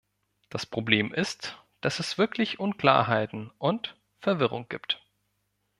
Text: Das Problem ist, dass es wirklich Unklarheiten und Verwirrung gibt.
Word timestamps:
Das 0.49 0.65
Problem 0.65 1.13
ist, 1.13 1.61
dass 1.81 1.99
es 1.99 2.17
wirklich 2.17 2.59
Unklarheiten 2.59 3.51
und 3.59 3.95
Verwirrung 4.19 4.67
gibt. 4.67 4.99